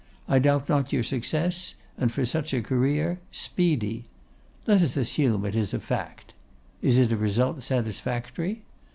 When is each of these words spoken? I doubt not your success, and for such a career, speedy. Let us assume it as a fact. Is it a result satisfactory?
I 0.27 0.39
doubt 0.39 0.67
not 0.67 0.91
your 0.91 1.03
success, 1.03 1.75
and 1.95 2.11
for 2.11 2.25
such 2.25 2.55
a 2.55 2.61
career, 2.63 3.19
speedy. 3.31 4.05
Let 4.65 4.81
us 4.81 4.97
assume 4.97 5.45
it 5.45 5.55
as 5.55 5.75
a 5.75 5.79
fact. 5.79 6.33
Is 6.81 6.97
it 6.97 7.11
a 7.11 7.17
result 7.17 7.61
satisfactory? 7.61 8.63